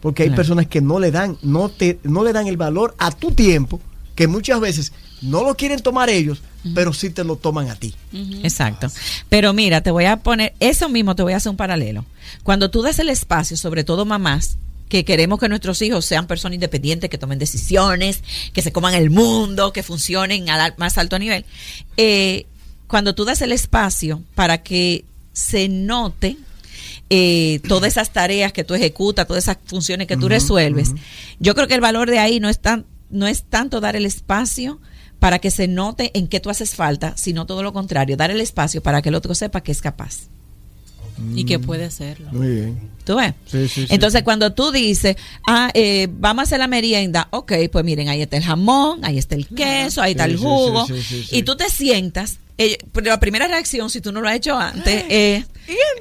Porque 0.00 0.22
hay 0.22 0.28
Claro. 0.30 0.36
personas 0.40 0.66
que 0.66 0.80
no 0.80 0.98
le 0.98 1.10
dan 1.10 1.36
no 1.42 1.68
te 1.68 1.98
no 2.04 2.22
le 2.24 2.32
dan 2.32 2.46
el 2.46 2.56
valor 2.56 2.94
a 2.98 3.10
tu 3.10 3.32
tiempo, 3.32 3.80
que 4.14 4.26
muchas 4.26 4.60
veces 4.60 4.92
no 5.22 5.44
lo 5.44 5.54
quieren 5.56 5.80
tomar 5.80 6.08
ellos, 6.10 6.42
pero 6.74 6.92
sí 6.92 7.10
te 7.10 7.24
lo 7.24 7.36
toman 7.36 7.68
a 7.68 7.76
ti. 7.76 7.94
Exacto. 8.42 8.88
Pero 9.28 9.52
mira, 9.52 9.82
te 9.82 9.90
voy 9.90 10.06
a 10.06 10.18
poner, 10.18 10.54
eso 10.60 10.88
mismo 10.88 11.14
te 11.14 11.22
voy 11.22 11.32
a 11.34 11.36
hacer 11.36 11.50
un 11.50 11.56
paralelo. 11.56 12.04
Cuando 12.42 12.70
tú 12.70 12.82
das 12.82 12.98
el 12.98 13.08
espacio, 13.08 13.56
sobre 13.56 13.84
todo 13.84 14.04
mamás, 14.04 14.56
que 14.88 15.04
queremos 15.04 15.40
que 15.40 15.48
nuestros 15.48 15.82
hijos 15.82 16.04
sean 16.04 16.26
personas 16.26 16.54
independientes, 16.54 17.10
que 17.10 17.18
tomen 17.18 17.38
decisiones, 17.38 18.22
que 18.52 18.62
se 18.62 18.72
coman 18.72 18.94
el 18.94 19.10
mundo, 19.10 19.72
que 19.72 19.82
funcionen 19.82 20.48
al 20.48 20.74
más 20.76 20.98
alto 20.98 21.18
nivel. 21.18 21.44
Eh, 21.96 22.46
cuando 22.86 23.14
tú 23.14 23.24
das 23.24 23.42
el 23.42 23.52
espacio 23.52 24.22
para 24.34 24.62
que 24.62 25.04
se 25.32 25.68
note 25.68 26.36
eh, 27.10 27.60
todas 27.66 27.92
esas 27.92 28.12
tareas 28.12 28.52
que 28.52 28.64
tú 28.64 28.74
ejecutas, 28.74 29.26
todas 29.26 29.44
esas 29.44 29.58
funciones 29.66 30.06
que 30.06 30.16
tú 30.16 30.28
resuelves, 30.28 30.92
yo 31.40 31.54
creo 31.54 31.66
que 31.66 31.74
el 31.74 31.80
valor 31.80 32.10
de 32.10 32.18
ahí 32.18 32.40
no 32.40 32.48
es, 32.48 32.60
tan, 32.60 32.86
no 33.10 33.26
es 33.26 33.42
tanto 33.42 33.80
dar 33.80 33.96
el 33.96 34.06
espacio 34.06 34.80
para 35.24 35.38
que 35.38 35.50
se 35.50 35.68
note 35.68 36.10
en 36.12 36.28
qué 36.28 36.38
tú 36.38 36.50
haces 36.50 36.74
falta, 36.74 37.16
sino 37.16 37.46
todo 37.46 37.62
lo 37.62 37.72
contrario, 37.72 38.14
dar 38.14 38.30
el 38.30 38.42
espacio 38.42 38.82
para 38.82 39.00
que 39.00 39.08
el 39.08 39.14
otro 39.14 39.34
sepa 39.34 39.62
que 39.62 39.72
es 39.72 39.80
capaz. 39.80 40.28
Y 41.34 41.46
que 41.46 41.58
puede 41.58 41.86
hacerlo. 41.86 42.28
Muy 42.30 42.48
bien. 42.48 42.90
¿Tú 43.06 43.16
ves? 43.16 43.32
Sí, 43.46 43.66
sí, 43.66 43.86
sí. 43.86 43.94
Entonces, 43.94 44.22
cuando 44.22 44.52
tú 44.52 44.70
dices, 44.70 45.16
ah, 45.48 45.70
eh, 45.72 46.08
vamos 46.10 46.40
a 46.40 46.42
hacer 46.42 46.58
la 46.58 46.66
merienda, 46.66 47.28
ok, 47.30 47.52
pues 47.72 47.84
miren, 47.86 48.10
ahí 48.10 48.20
está 48.20 48.36
el 48.36 48.42
jamón, 48.42 49.02
ahí 49.02 49.16
está 49.16 49.34
el 49.34 49.46
queso, 49.46 50.02
ahí 50.02 50.10
está 50.10 50.26
Sí, 50.26 50.32
el 50.32 50.36
sí, 50.36 50.44
jugo, 50.44 50.86
sí, 50.88 51.02
sí, 51.02 51.24
sí, 51.24 51.36
y 51.38 51.42
tú 51.42 51.56
te 51.56 51.70
sientas. 51.70 52.38
Eh, 52.58 52.78
pero 52.92 53.06
la 53.08 53.18
primera 53.20 53.48
reacción, 53.48 53.90
si 53.90 54.00
tú 54.00 54.12
no 54.12 54.20
lo 54.20 54.28
has 54.28 54.36
hecho 54.36 54.56
antes, 54.56 55.04
es, 55.08 55.44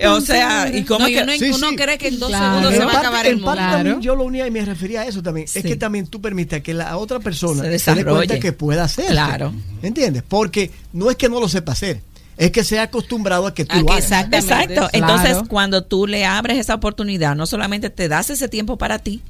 o 0.07 0.21
sea, 0.21 0.69
¿y 0.73 0.83
cómo 0.83 0.99
No, 0.99 1.07
es 1.07 1.15
que- 1.17 1.23
uno, 1.23 1.31
Sí, 1.33 1.51
uno 1.51 1.69
sí. 1.69 1.75
cree 1.75 1.97
que 1.97 2.07
en 2.09 2.19
dos 2.19 2.29
Claro. 2.29 2.45
segundos 2.45 2.73
En 2.73 2.79
se 2.79 2.85
va 2.85 2.91
a 2.93 2.99
acabar 2.99 3.25
el 3.25 3.35
mundo. 3.37 3.53
Claro. 3.53 3.77
también 3.77 4.01
yo 4.01 4.15
lo 4.15 4.23
unía 4.23 4.45
y 4.45 4.51
me 4.51 4.63
refería 4.63 5.01
a 5.01 5.05
eso 5.07 5.23
también. 5.23 5.47
Sí. 5.47 5.59
Es 5.59 5.65
que 5.65 5.75
también 5.75 6.05
tú 6.07 6.21
permitas 6.21 6.61
que 6.61 6.73
la 6.73 6.95
otra 6.97 7.19
persona 7.19 7.63
Se 7.63 7.79
se, 7.79 7.95
dé 7.95 8.05
cuenta 8.05 8.39
que 8.39 8.51
pueda 8.53 8.83
hacer. 8.83 9.07
Claro. 9.07 9.53
¿Entiendes? 9.81 10.23
Porque 10.27 10.69
no 10.91 11.09
es 11.09 11.15
que 11.17 11.27
no 11.29 11.39
lo 11.39 11.49
sepa 11.49 11.71
hacer, 11.71 12.01
es 12.37 12.51
que 12.51 12.63
sea 12.63 12.83
acostumbrado 12.83 13.47
a 13.47 13.53
que 13.53 13.65
tú 13.65 13.75
A 13.75 13.79
lo 13.79 13.85
que. 13.87 13.93
Exacto. 13.97 14.37
Claro. 14.45 14.89
Entonces, 14.93 15.37
cuando 15.47 15.83
tú 15.83 16.05
le 16.07 16.25
abres 16.25 16.57
esa 16.59 16.75
oportunidad, 16.75 17.35
no 17.35 17.45
solamente 17.47 17.89
te 17.89 18.07
das 18.07 18.29
ese 18.29 18.47
tiempo 18.47 18.77
para 18.77 18.99
ti, 18.99 19.21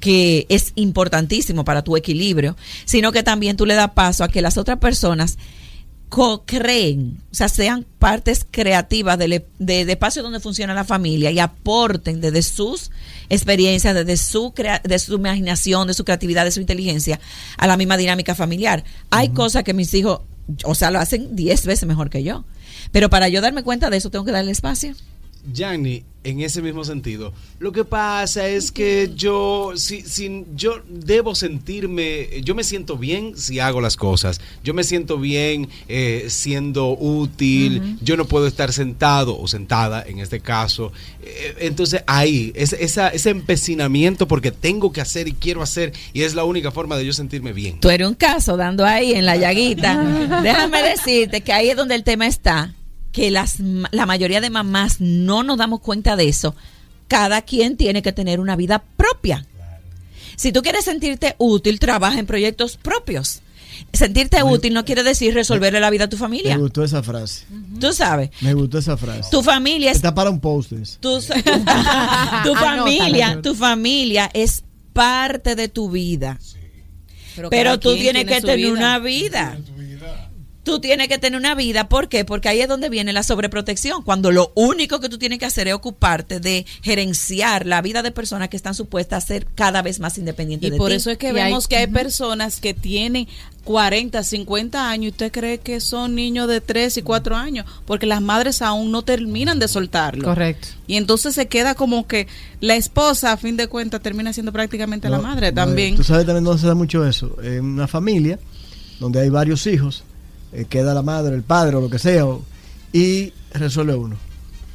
que 0.00 0.46
es 0.48 0.72
importantísimo 0.74 1.64
para 1.64 1.82
tu 1.82 1.96
equilibrio, 1.96 2.56
sino 2.84 3.12
que 3.12 3.22
también 3.22 3.56
tú 3.56 3.66
le 3.66 3.74
das 3.74 3.90
paso 3.92 4.24
a 4.24 4.28
que 4.28 4.42
las 4.42 4.58
otras 4.58 4.78
personas 4.78 5.38
co-creen, 6.12 7.18
o 7.30 7.34
sea, 7.34 7.48
sean 7.48 7.86
partes 7.98 8.46
creativas 8.50 9.18
del, 9.18 9.44
de, 9.58 9.84
de 9.86 9.92
espacio 9.92 10.22
donde 10.22 10.40
funciona 10.40 10.74
la 10.74 10.84
familia 10.84 11.30
y 11.30 11.38
aporten 11.38 12.20
desde 12.20 12.42
sus 12.42 12.90
experiencias, 13.30 13.94
desde 13.94 14.16
su, 14.18 14.52
crea- 14.52 14.82
de 14.84 14.98
su 14.98 15.14
imaginación, 15.14 15.88
de 15.88 15.94
su 15.94 16.04
creatividad, 16.04 16.44
de 16.44 16.50
su 16.50 16.60
inteligencia 16.60 17.18
a 17.56 17.66
la 17.66 17.76
misma 17.76 17.96
dinámica 17.96 18.34
familiar. 18.34 18.84
Hay 19.10 19.30
cosas 19.30 19.64
que 19.64 19.72
mis 19.74 19.92
hijos, 19.94 20.20
o 20.64 20.74
sea, 20.74 20.90
lo 20.90 21.00
hacen 21.00 21.34
10 21.34 21.64
veces 21.66 21.88
mejor 21.88 22.10
que 22.10 22.22
yo. 22.22 22.44
Pero 22.92 23.08
para 23.10 23.28
yo 23.28 23.40
darme 23.40 23.62
cuenta 23.62 23.88
de 23.90 23.96
eso, 23.96 24.10
tengo 24.10 24.24
que 24.24 24.32
darle 24.32 24.52
espacio. 24.52 24.94
Yanni, 25.52 26.04
en 26.24 26.40
ese 26.40 26.62
mismo 26.62 26.84
sentido, 26.84 27.32
lo 27.58 27.72
que 27.72 27.84
pasa 27.84 28.46
es 28.46 28.70
que 28.70 29.10
yo, 29.16 29.72
si, 29.74 30.02
si- 30.02 30.44
yo 30.54 30.76
debo 30.88 31.34
sentirme, 31.34 32.28
yo 32.44 32.54
me 32.54 32.62
siento 32.62 32.96
bien 32.96 33.36
si 33.36 33.58
hago 33.58 33.80
las 33.80 33.96
cosas, 33.96 34.40
yo 34.62 34.72
me 34.72 34.84
siento 34.84 35.18
bien 35.18 35.68
eh, 35.88 36.26
siendo 36.28 36.90
útil, 36.96 37.96
yo 38.02 38.16
no 38.16 38.26
puedo 38.26 38.46
estar 38.46 38.72
sentado 38.72 39.36
o 39.36 39.48
sentada 39.48 40.04
en 40.06 40.20
este 40.20 40.38
caso. 40.38 40.92
Eh, 41.22 41.56
entonces 41.60 42.04
ahí, 42.06 42.52
es, 42.54 42.72
esa, 42.74 43.08
ese 43.08 43.30
empecinamiento 43.30 44.28
porque 44.28 44.52
tengo 44.52 44.92
que 44.92 45.00
hacer 45.00 45.26
y 45.26 45.32
quiero 45.32 45.60
hacer 45.60 45.92
y 46.12 46.22
es 46.22 46.34
la 46.34 46.44
única 46.44 46.70
forma 46.70 46.96
de 46.96 47.04
yo 47.06 47.12
sentirme 47.12 47.52
bien. 47.52 47.80
Tú 47.80 47.90
eres 47.90 48.06
un 48.06 48.14
caso 48.14 48.56
dando 48.56 48.84
ahí 48.86 49.12
en 49.12 49.26
la 49.26 49.36
llaguita. 49.36 50.40
Déjame 50.42 50.82
decirte 50.82 51.40
que 51.40 51.52
ahí 51.52 51.70
es 51.70 51.76
donde 51.76 51.96
el 51.96 52.04
tema 52.04 52.28
está, 52.28 52.74
que 53.12 53.30
las, 53.30 53.56
la 53.60 54.06
mayoría 54.06 54.40
de 54.40 54.50
mamás 54.50 55.00
no 55.00 55.42
nos 55.42 55.58
damos 55.58 55.80
cuenta 55.80 56.16
de 56.16 56.28
eso. 56.28 56.54
Cada 57.08 57.42
quien 57.42 57.76
tiene 57.76 58.02
que 58.02 58.12
tener 58.12 58.40
una 58.40 58.56
vida 58.56 58.82
propia. 58.96 59.46
Si 60.36 60.50
tú 60.50 60.62
quieres 60.62 60.86
sentirte 60.86 61.34
útil, 61.38 61.78
trabaja 61.78 62.18
en 62.18 62.26
proyectos 62.26 62.76
propios. 62.78 63.42
Sentirte 63.92 64.42
útil 64.42 64.72
no 64.74 64.84
quiere 64.84 65.02
decir 65.02 65.34
resolverle 65.34 65.78
la 65.80 65.90
vida 65.90 66.04
a 66.04 66.08
tu 66.08 66.16
Me 66.16 66.20
familia. 66.20 66.56
gustó 66.56 66.82
esa 66.84 67.02
frase. 67.02 67.44
Tú 67.80 67.92
sabes, 67.92 68.30
Me 68.40 68.54
gustó 68.54 68.78
esa 68.78 68.96
frase. 68.96 69.30
tu 69.30 69.42
familia 69.42 69.90
es 69.90 69.96
Está 69.96 70.14
para 70.14 70.30
un 70.30 70.40
post. 70.40 70.72
tu, 71.00 71.20
tu 72.44 72.54
familia, 72.54 73.40
tu 73.42 73.54
familia 73.54 74.30
es 74.32 74.62
parte 74.92 75.54
de 75.54 75.68
tu 75.68 75.90
vida. 75.90 76.38
Pero 77.50 77.78
tú 77.80 77.94
tienes 77.94 78.24
tiene 78.24 78.26
que 78.26 78.40
tener 78.40 78.56
vida. 78.56 78.70
una 78.72 78.98
vida. 78.98 79.58
Tú 80.64 80.78
tienes 80.78 81.08
que 81.08 81.18
tener 81.18 81.36
una 81.38 81.56
vida, 81.56 81.88
¿por 81.88 82.08
qué? 82.08 82.24
Porque 82.24 82.48
ahí 82.48 82.60
es 82.60 82.68
donde 82.68 82.88
viene 82.88 83.12
la 83.12 83.24
sobreprotección, 83.24 84.02
cuando 84.02 84.30
lo 84.30 84.52
único 84.54 85.00
que 85.00 85.08
tú 85.08 85.18
tienes 85.18 85.40
que 85.40 85.44
hacer 85.46 85.66
es 85.66 85.74
ocuparte 85.74 86.38
de 86.38 86.64
gerenciar 86.82 87.66
la 87.66 87.82
vida 87.82 88.02
de 88.02 88.12
personas 88.12 88.48
que 88.48 88.56
están 88.56 88.74
supuestas 88.74 89.24
a 89.24 89.26
ser 89.26 89.46
cada 89.56 89.82
vez 89.82 89.98
más 89.98 90.18
independientes 90.18 90.68
Y 90.68 90.70
de 90.70 90.76
por 90.76 90.90
ti. 90.90 90.94
eso 90.96 91.10
es 91.10 91.18
que 91.18 91.26
Y 91.26 91.30
hay- 91.30 91.34
vemos 91.50 91.66
que 91.66 91.76
hay 91.78 91.88
personas 91.88 92.60
que 92.60 92.74
tienen 92.74 93.26
40, 93.64 94.22
50 94.22 94.88
años 94.88 95.04
y 95.06 95.08
usted 95.10 95.32
cree 95.32 95.58
que 95.58 95.80
son 95.80 96.14
niños 96.14 96.46
de 96.48 96.60
3 96.60 96.96
y 96.96 97.02
4 97.02 97.34
años, 97.36 97.66
porque 97.84 98.06
las 98.06 98.20
madres 98.22 98.62
aún 98.62 98.92
no 98.92 99.02
terminan 99.02 99.58
de 99.58 99.66
soltarlo. 99.68 100.24
Correcto. 100.24 100.68
Y 100.86 100.96
entonces 100.96 101.34
se 101.34 101.46
queda 101.48 101.74
como 101.74 102.06
que 102.06 102.28
la 102.60 102.76
esposa, 102.76 103.32
a 103.32 103.36
fin 103.36 103.56
de 103.56 103.66
cuentas, 103.66 104.00
termina 104.00 104.32
siendo 104.32 104.52
prácticamente 104.52 105.08
la 105.08 105.18
madre 105.18 105.50
también. 105.52 105.96
Tú 105.96 106.04
sabes 106.04 106.24
también 106.26 106.44
dónde 106.44 106.60
se 106.60 106.66
da 106.68 106.74
mucho 106.74 107.04
eso. 107.06 107.36
En 107.42 107.64
una 107.64 107.88
familia 107.88 108.38
donde 109.00 109.20
hay 109.20 109.28
varios 109.28 109.66
hijos, 109.66 110.04
eh, 110.52 110.64
queda 110.68 110.94
la 110.94 111.02
madre, 111.02 111.34
el 111.34 111.42
padre 111.42 111.76
o 111.76 111.80
lo 111.80 111.90
que 111.90 111.98
sea, 111.98 112.26
o- 112.26 112.42
y 112.92 113.32
resuelve 113.52 113.94
uno. 113.94 114.16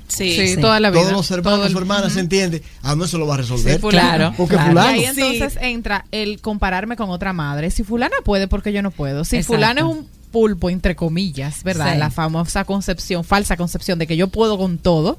Sí. 0.07 0.31
Sí, 0.35 0.55
Sí. 0.55 0.61
toda 0.61 0.79
la 0.79 0.89
vida. 0.89 1.01
Todos 1.01 1.13
los 1.13 1.31
hermanos 1.31 1.59
Todo 1.59 1.67
el- 1.67 1.77
hermanas 1.77 2.13
se 2.13 2.21
entienden. 2.21 2.61
Ah, 2.81 2.95
no 2.95 3.07
se 3.07 3.17
lo 3.17 3.27
va 3.27 3.33
a 3.33 3.37
resolver. 3.37 3.75
Sí, 3.75 3.79
fulano. 3.81 4.33
Porque 4.37 4.55
claro. 4.55 4.69
Y 4.69 4.71
fulano. 4.71 4.89
ahí 4.89 5.03
entonces 5.05 5.57
entra 5.61 6.05
el 6.11 6.39
compararme 6.39 6.95
con 6.95 7.09
otra 7.09 7.33
madre. 7.33 7.71
Si 7.71 7.83
fulana 7.83 8.15
puede, 8.23 8.47
porque 8.47 8.71
yo 8.71 8.81
no 8.81 8.91
puedo. 8.91 9.25
Si 9.25 9.35
Exacto. 9.35 9.55
fulano 9.55 9.79
es 9.91 9.97
un 9.97 10.07
pulpo, 10.31 10.69
entre 10.69 10.95
comillas, 10.95 11.63
¿verdad? 11.63 11.93
Sí. 11.93 11.99
La 11.99 12.09
famosa 12.09 12.63
concepción, 12.63 13.23
falsa 13.25 13.57
concepción 13.57 13.99
de 13.99 14.07
que 14.07 14.15
yo 14.17 14.29
puedo 14.29 14.57
con 14.57 14.77
todo. 14.77 15.17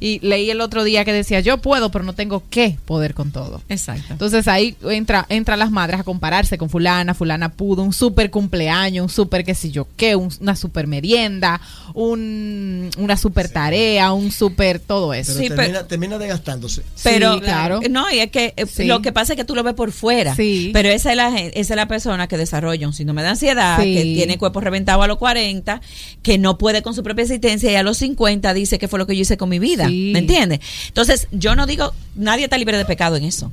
Y 0.00 0.18
leí 0.20 0.50
el 0.50 0.60
otro 0.60 0.84
día 0.84 1.04
que 1.04 1.12
decía, 1.12 1.40
yo 1.40 1.58
puedo, 1.58 1.90
pero 1.90 2.04
no 2.04 2.12
tengo 2.14 2.42
que 2.50 2.76
poder 2.84 3.14
con 3.14 3.32
todo. 3.32 3.60
Exacto. 3.68 4.06
Entonces 4.10 4.46
ahí 4.48 4.76
entra, 4.90 5.26
entran 5.28 5.58
las 5.58 5.70
madres 5.70 6.00
a 6.00 6.04
compararse 6.04 6.58
con 6.58 6.70
fulana, 6.70 7.14
fulana 7.14 7.50
pudo, 7.52 7.82
un 7.82 7.92
super 7.92 8.30
cumpleaños, 8.30 9.02
un 9.04 9.08
super 9.10 9.44
qué 9.44 9.54
sé 9.54 9.70
yo 9.70 9.86
qué, 9.96 10.16
un- 10.16 10.30
una 10.40 10.56
super 10.56 10.86
merienda, 10.86 11.60
un, 11.94 12.90
una 12.98 13.16
super 13.16 13.48
tarea, 13.48 14.12
un 14.12 14.30
super 14.30 14.78
todo 14.80 15.14
eso. 15.14 15.32
Pero 15.34 15.42
Sí, 15.42 15.48
termina, 15.48 15.78
pero- 15.78 15.86
termina 15.86 16.18
desgastándose. 16.18 16.82
Pero 17.02 17.34
Sí, 17.34 17.40
claro. 17.40 17.80
no, 17.90 18.10
y 18.12 18.20
es 18.20 18.30
que 18.30 18.54
eh, 18.56 18.66
Sí. 18.66 18.84
lo 18.84 19.02
que 19.02 19.12
pasa 19.12 19.32
es 19.32 19.36
que 19.36 19.44
tú 19.44 19.54
lo 19.54 19.62
ves 19.62 19.74
por 19.74 19.92
fuera. 19.92 20.34
Sí. 20.34 20.70
Pero 20.72 20.88
esa 20.88 21.10
es 21.10 21.16
la 21.16 21.28
esa 21.38 21.74
es 21.74 21.76
la 21.76 21.86
persona 21.88 22.26
que 22.28 22.36
desarrolla 22.36 22.86
un 22.86 22.92
síndrome 22.92 23.22
de 23.22 23.28
ansiedad, 23.28 23.78
Sí. 23.82 23.94
que 23.94 24.02
tiene 24.02 24.38
cuerpo 24.38 24.60
reventado 24.60 25.02
a 25.02 25.06
los 25.06 25.18
40, 25.18 25.80
que 26.22 26.38
no 26.38 26.58
puede 26.58 26.82
con 26.82 26.94
su 26.94 27.02
propia 27.02 27.22
existencia 27.22 27.70
y 27.70 27.74
a 27.76 27.82
los 27.82 27.98
50 27.98 28.54
dice 28.54 28.78
que 28.78 28.88
fue 28.88 28.98
lo 28.98 29.06
que 29.06 29.14
yo 29.16 29.22
hice 29.22 29.36
con 29.36 29.48
mi 29.48 29.58
vida. 29.58 29.87
¿Me 29.88 30.18
entiendes? 30.18 30.60
Entonces, 30.88 31.28
yo 31.32 31.54
no 31.56 31.66
digo, 31.66 31.92
nadie 32.14 32.44
está 32.44 32.58
libre 32.58 32.76
de 32.76 32.84
pecado 32.84 33.16
en 33.16 33.24
eso. 33.24 33.50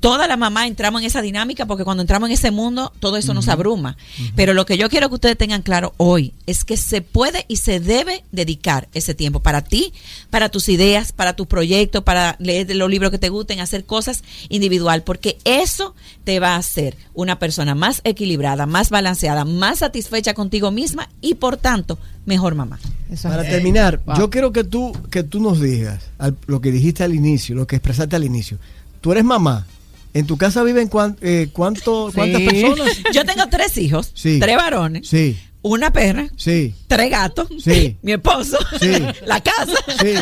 Toda 0.00 0.28
la 0.28 0.36
mamá 0.36 0.66
entramos 0.68 1.00
en 1.00 1.06
esa 1.08 1.22
dinámica 1.22 1.66
porque 1.66 1.82
cuando 1.82 2.02
entramos 2.02 2.28
en 2.28 2.34
ese 2.34 2.52
mundo 2.52 2.92
todo 3.00 3.16
eso 3.16 3.34
nos 3.34 3.48
abruma. 3.48 3.96
Pero 4.36 4.54
lo 4.54 4.64
que 4.64 4.78
yo 4.78 4.88
quiero 4.88 5.08
que 5.08 5.16
ustedes 5.16 5.36
tengan 5.36 5.62
claro 5.62 5.92
hoy 5.96 6.32
es 6.46 6.62
que 6.64 6.76
se 6.76 7.02
puede 7.02 7.44
y 7.48 7.56
se 7.56 7.80
debe 7.80 8.22
dedicar 8.30 8.88
ese 8.94 9.14
tiempo 9.14 9.40
para 9.40 9.62
ti, 9.62 9.92
para 10.30 10.50
tus 10.50 10.68
ideas, 10.68 11.10
para 11.10 11.34
tus 11.34 11.48
proyectos, 11.48 12.04
para 12.04 12.36
leer 12.38 12.74
los 12.76 12.88
libros 12.88 13.10
que 13.10 13.18
te 13.18 13.28
gusten, 13.28 13.58
hacer 13.58 13.84
cosas 13.86 14.22
individual, 14.48 15.02
porque 15.02 15.38
eso 15.44 15.96
te 16.22 16.38
va 16.38 16.54
a 16.54 16.58
hacer 16.58 16.96
una 17.14 17.40
persona 17.40 17.74
más 17.74 18.00
equilibrada, 18.04 18.66
más 18.66 18.90
balanceada, 18.90 19.44
más 19.44 19.78
satisfecha 19.80 20.32
contigo 20.32 20.70
misma 20.70 21.08
y 21.20 21.34
por 21.34 21.56
tanto 21.56 21.98
mejor 22.24 22.54
mamá. 22.54 22.78
Eso 23.10 23.28
Para 23.28 23.42
es- 23.42 23.50
terminar, 23.50 24.00
Wow. 24.06 24.16
yo 24.16 24.30
quiero 24.30 24.52
que 24.52 24.62
tú, 24.62 24.92
que 25.10 25.24
tú 25.24 25.40
nos 25.40 25.60
digas 25.60 26.04
al- 26.18 26.36
lo 26.46 26.60
que 26.60 26.70
dijiste 26.70 27.02
al 27.02 27.14
inicio, 27.16 27.56
lo 27.56 27.66
que 27.66 27.74
expresaste 27.76 28.14
al 28.14 28.22
inicio. 28.24 28.58
Tú 29.00 29.10
eres 29.10 29.24
mamá. 29.24 29.66
¿En 30.14 30.26
tu 30.26 30.36
casa 30.36 30.62
viven 30.62 30.88
cuán- 30.88 31.16
eh, 31.20 31.48
cuánto, 31.52 32.10
cuántas 32.14 32.40
Sí. 32.40 32.46
personas? 32.48 32.96
Yo 33.12 33.24
tengo 33.24 33.46
tres 33.48 33.76
hijos, 33.78 34.10
Sí. 34.14 34.38
tres 34.40 34.56
varones, 34.56 35.06
Sí, 35.08 35.38
una 35.62 35.92
perra, 35.92 36.28
sí. 36.36 36.74
tres 36.86 37.10
gatos, 37.10 37.48
Sí. 37.62 37.96
mi 38.02 38.12
esposo, 38.12 38.58
Sí. 38.80 38.92
la 39.26 39.40
casa. 39.40 39.76
Sí. 40.00 40.14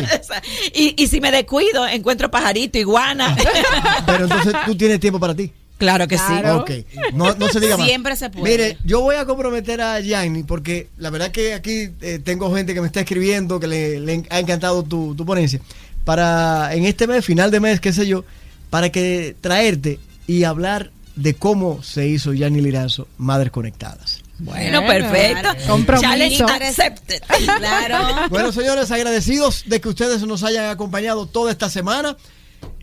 y, 0.73 1.01
y 1.03 1.07
si 1.07 1.21
me 1.21 1.31
descuido, 1.31 1.87
encuentro 1.87 2.29
pajarito, 2.29 2.77
iguana. 2.77 3.35
Pero 4.05 4.23
entonces 4.25 4.53
tú 4.65 4.75
tienes 4.75 4.99
tiempo 4.99 5.19
para 5.19 5.33
ti. 5.35 5.51
claro 5.77 6.07
que 6.07 6.15
Claro. 6.17 6.57
Ok, 6.61 6.71
no, 7.13 7.35
no 7.35 7.47
se 7.49 7.59
diga 7.59 7.77
más. 7.77 7.85
Siempre 7.87 8.15
se 8.15 8.29
puede. 8.29 8.43
Mire, 8.51 8.77
yo 8.83 9.01
voy 9.01 9.15
a 9.15 9.25
comprometer 9.25 9.79
a 9.81 9.99
Yanni 9.99 10.43
porque 10.43 10.89
la 10.97 11.11
verdad 11.11 11.31
que 11.31 11.53
aquí 11.53 11.89
eh, 12.01 12.19
tengo 12.23 12.53
gente 12.55 12.73
que 12.73 12.81
me 12.81 12.87
está 12.87 12.99
escribiendo 13.01 13.59
que 13.59 13.67
le, 13.67 13.99
le 13.99 14.23
ha 14.29 14.39
encantado 14.39 14.83
tu, 14.83 15.13
tu 15.15 15.23
ponencia. 15.25 15.59
Para 16.03 16.73
en 16.73 16.85
este 16.85 17.05
mes, 17.07 17.23
final 17.25 17.51
de 17.51 17.59
mes, 17.59 17.79
qué 17.79 17.93
sé 17.93 18.07
yo, 18.07 18.23
para 18.69 18.91
que 18.91 19.35
traerte 19.41 19.99
y 20.27 20.43
hablar 20.43 20.91
de 21.15 21.33
cómo 21.35 21.81
se 21.83 22.07
hizo 22.07 22.33
Yanni 22.33 22.61
Liranzo, 22.61 23.07
Madres 23.17 23.51
Conectadas. 23.51 24.21
Bueno, 24.39 24.83
Bueno, 24.83 25.09
perfecto. 25.11 25.49
compromiso. 25.67 26.07
Challenge 26.09 26.43
accepted. 26.43 27.21
Claro. 27.57 28.27
Bueno, 28.29 28.51
señores, 28.51 28.91
agradecidos 28.91 29.63
de 29.65 29.81
que 29.81 29.89
ustedes 29.89 30.21
nos 30.27 30.43
hayan 30.43 30.69
acompañado 30.69 31.25
toda 31.25 31.51
esta 31.51 31.69
semana. 31.69 32.15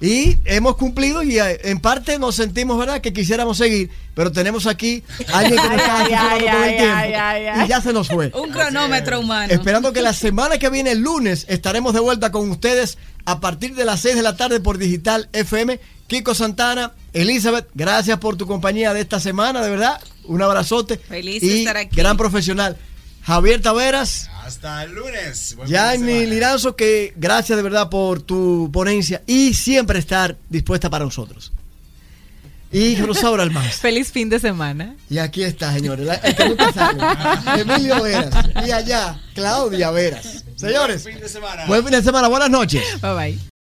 Y 0.00 0.36
hemos 0.44 0.76
cumplido 0.76 1.22
y 1.22 1.38
eh, 1.38 1.60
en 1.64 1.80
parte 1.80 2.18
nos 2.18 2.34
sentimos, 2.34 2.78
¿verdad?, 2.78 3.00
que 3.00 3.12
quisiéramos 3.12 3.56
seguir, 3.56 3.90
pero 4.14 4.30
tenemos 4.30 4.66
aquí 4.66 5.02
a 5.32 5.38
alguien 5.38 5.60
que 5.62 5.68
nos 5.68 5.76
está 5.76 5.98
Ay, 6.04 6.12
ay, 6.12 6.14
asesorando 6.14 6.46
todo 6.46 6.64
el 6.64 6.68
ay, 6.68 6.76
tiempo 6.76 6.96
ay, 6.96 7.14
ay, 7.14 7.46
ay. 7.46 7.64
y 7.64 7.68
ya 7.68 7.80
se 7.80 7.92
nos 7.92 8.08
fue. 8.08 8.30
Un 8.34 8.50
cronómetro 8.50 9.20
humano. 9.20 9.52
Esperando 9.52 9.92
que 9.92 10.02
la 10.02 10.12
semana 10.12 10.58
que 10.58 10.68
viene, 10.68 10.92
el 10.92 10.98
lunes, 11.00 11.46
estaremos 11.48 11.94
de 11.94 12.00
vuelta 12.00 12.30
con 12.32 12.50
ustedes 12.50 12.98
a 13.24 13.40
partir 13.40 13.74
de 13.74 13.84
las 13.84 14.00
6 14.00 14.16
de 14.16 14.22
la 14.22 14.36
tarde 14.36 14.60
por 14.60 14.78
Digital 14.78 15.28
FM. 15.32 15.80
Kiko 16.06 16.34
Santana, 16.34 16.92
Elizabeth, 17.14 17.68
gracias 17.74 18.18
por 18.18 18.36
tu 18.36 18.46
compañía 18.46 18.92
de 18.92 19.00
esta 19.00 19.20
semana, 19.20 19.62
de 19.62 19.70
verdad. 19.70 20.00
Un 20.24 20.42
abrazote. 20.42 20.98
Feliz 20.98 21.40
de 21.40 21.46
y 21.46 21.58
estar 21.60 21.78
aquí. 21.78 21.96
Gran 21.96 22.18
profesional. 22.18 22.76
Javier 23.22 23.62
Taveras, 23.62 24.28
Hasta 24.44 24.82
el 24.84 24.92
lunes. 24.94 25.56
Yanni. 25.66 26.26
Liranzo, 26.26 26.76
que 26.76 27.12
gracias 27.16 27.56
de 27.56 27.62
verdad 27.62 27.88
por 27.88 28.20
tu 28.20 28.70
ponencia 28.72 29.22
y 29.26 29.54
siempre 29.54 29.98
estar 29.98 30.36
dispuesta 30.50 30.90
para 30.90 31.04
nosotros. 31.04 31.52
Y 32.70 32.96
Rosaura 32.96 33.42
Almanza. 33.44 33.78
Feliz 33.80 34.10
fin 34.12 34.28
de 34.28 34.38
semana. 34.40 34.96
Y 35.08 35.18
aquí 35.18 35.42
está, 35.44 35.72
señores, 35.72 36.04
la- 36.06 36.14
el 36.16 36.34
que 36.34 36.48
nunca 36.48 36.72
sale. 36.72 37.00
Emilio 37.62 38.02
Veras. 38.02 38.34
Y 38.66 38.70
allá, 38.72 39.20
Claudia 39.34 39.90
Veras. 39.90 40.44
Señores, 40.56 41.02
Buen 41.04 41.14
fin 41.14 41.22
de 41.22 41.28
semana. 41.28 41.66
buen 41.66 41.82
fin 41.82 41.92
de 41.92 42.02
semana, 42.02 42.28
buenas 42.28 42.50
noches. 42.50 42.82
Bye 43.00 43.14
bye. 43.14 43.53